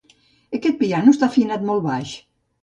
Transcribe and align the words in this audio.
Aquest 0.59 0.79
piano 0.79 1.13
està 1.17 1.29
afinat 1.29 1.67
molt 1.69 1.85
baix. 1.89 2.17